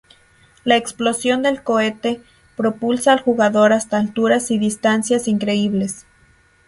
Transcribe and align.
La 0.63 0.77
explosión 0.77 1.43
del 1.43 1.61
cohete 1.61 2.23
propulsa 2.57 3.13
al 3.13 3.19
jugador 3.21 3.71
hasta 3.71 3.99
alturas 3.99 4.49
y 4.49 4.57
distancias 4.57 5.27
increíbles. 5.27 6.07